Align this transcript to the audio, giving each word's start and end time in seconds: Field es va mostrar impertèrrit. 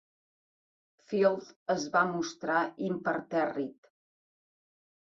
Field 1.11 1.51
es 1.75 1.85
va 1.97 2.03
mostrar 2.15 2.65
impertèrrit. 2.89 3.97